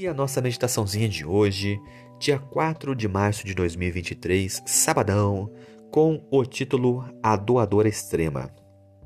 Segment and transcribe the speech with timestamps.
[0.00, 1.78] E a nossa meditaçãozinha de hoje,
[2.18, 5.52] dia 4 de março de 2023, sabadão,
[5.90, 8.50] com o título A Doadora Extrema.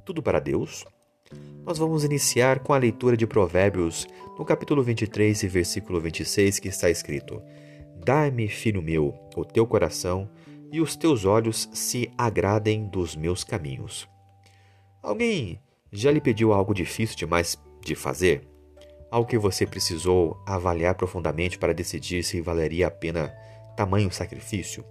[0.04, 0.84] Tudo para Deus?
[1.66, 4.06] Nós vamos iniciar com a leitura de Provérbios,
[4.38, 7.42] no capítulo 23 e versículo 26, que está escrito:
[8.04, 10.30] Dá-me, filho meu, o teu coração,
[10.70, 14.08] e os teus olhos se agradem dos meus caminhos.
[15.02, 15.60] Alguém
[15.90, 18.53] já lhe pediu algo difícil demais de fazer?
[19.14, 23.32] Algo que você precisou avaliar profundamente para decidir se valeria a pena
[23.76, 24.84] tamanho sacrifício?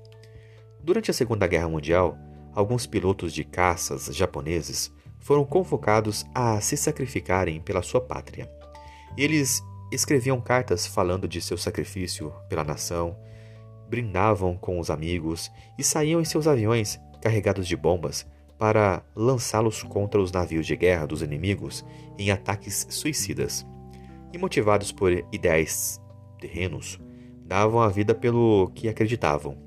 [0.82, 2.18] Durante a Segunda Guerra Mundial,
[2.56, 4.90] alguns pilotos de caças japoneses
[5.20, 8.50] foram convocados a se sacrificarem pela sua pátria.
[9.18, 13.18] Eles escreviam cartas falando de seu sacrifício pela nação,
[13.90, 18.26] brindavam com os amigos e saíam em seus aviões carregados de bombas
[18.58, 21.84] para lançá-los contra os navios de guerra dos inimigos
[22.18, 23.66] em ataques suicidas
[24.34, 26.02] e motivados por ideais
[26.40, 27.00] terrenos,
[27.46, 29.58] davam a vida pelo que acreditavam.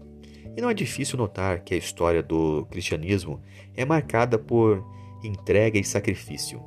[0.57, 3.41] E não é difícil notar que a história do cristianismo
[3.75, 4.85] é marcada por
[5.23, 6.63] entrega e sacrifício.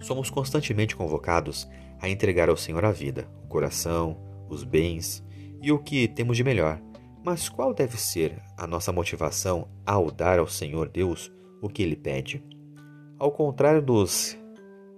[0.00, 1.68] Somos constantemente convocados
[2.00, 4.18] a entregar ao Senhor a vida, o coração,
[4.48, 5.24] os bens
[5.62, 6.80] e o que temos de melhor.
[7.24, 11.94] Mas qual deve ser a nossa motivação ao dar ao Senhor Deus o que ele
[11.94, 12.42] pede?
[13.18, 14.36] Ao contrário dos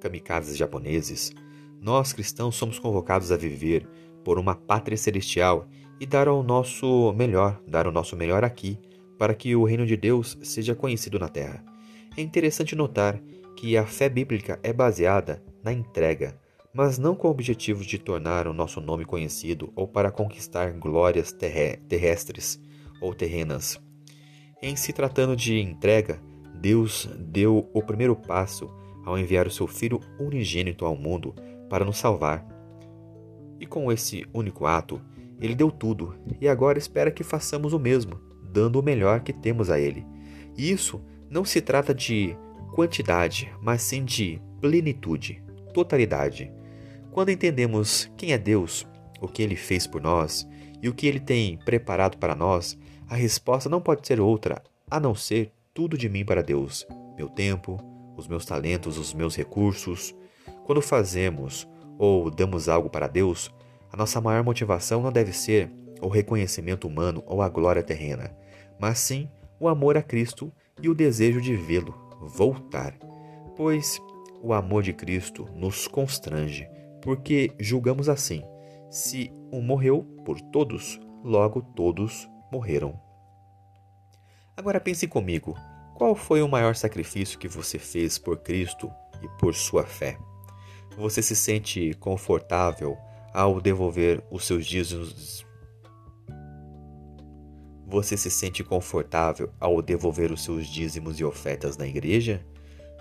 [0.00, 1.34] kamikazes japoneses,
[1.84, 3.86] nós cristãos somos convocados a viver
[4.24, 5.68] por uma pátria celestial
[6.00, 8.78] e dar o nosso melhor, dar o nosso melhor aqui,
[9.18, 11.62] para que o reino de Deus seja conhecido na terra.
[12.16, 13.20] É interessante notar
[13.54, 16.40] que a fé bíblica é baseada na entrega,
[16.72, 21.32] mas não com o objetivo de tornar o nosso nome conhecido ou para conquistar glórias
[21.32, 22.58] terrestres
[22.98, 23.78] ou terrenas.
[24.62, 26.18] Em se tratando de entrega,
[26.54, 28.70] Deus deu o primeiro passo
[29.04, 31.34] ao enviar o seu Filho unigênito ao mundo
[31.74, 32.46] para nos salvar.
[33.58, 35.02] E com esse único ato,
[35.40, 39.68] ele deu tudo e agora espera que façamos o mesmo, dando o melhor que temos
[39.68, 40.06] a ele.
[40.56, 42.36] E isso não se trata de
[42.76, 45.42] quantidade, mas sim de plenitude,
[45.72, 46.52] totalidade.
[47.10, 48.86] Quando entendemos quem é Deus,
[49.20, 50.48] o que ele fez por nós
[50.80, 55.00] e o que ele tem preparado para nós, a resposta não pode ser outra a
[55.00, 56.86] não ser tudo de mim para Deus:
[57.16, 57.80] meu tempo,
[58.16, 60.14] os meus talentos, os meus recursos,
[60.64, 63.52] quando fazemos ou damos algo para Deus,
[63.92, 65.70] a nossa maior motivação não deve ser
[66.00, 68.36] o reconhecimento humano ou a glória terrena,
[68.78, 69.28] mas sim
[69.60, 70.52] o amor a Cristo
[70.82, 72.94] e o desejo de vê-lo voltar.
[73.56, 74.00] Pois
[74.42, 76.68] o amor de Cristo nos constrange,
[77.00, 78.42] porque julgamos assim:
[78.90, 82.98] se um morreu por todos, logo todos morreram.
[84.56, 85.54] Agora pense comigo:
[85.94, 88.90] qual foi o maior sacrifício que você fez por Cristo
[89.22, 90.18] e por sua fé?
[90.96, 92.96] Você se sente confortável
[93.32, 95.44] ao devolver os seus dízimos?
[97.84, 102.46] Você se sente confortável ao devolver os seus dízimos e ofertas na igreja?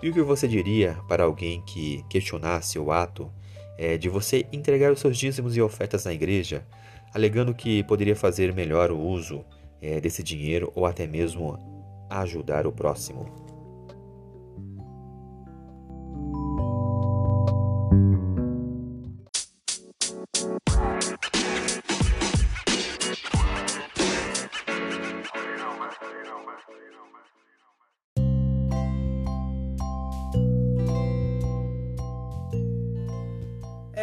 [0.02, 3.30] E o que você diria para alguém que questionasse o ato
[3.78, 6.66] é, de você entregar os seus dízimos e ofertas na igreja,
[7.14, 9.44] alegando que poderia fazer melhor o uso
[9.80, 11.56] é, desse dinheiro ou até mesmo
[12.10, 13.53] ajudar o próximo.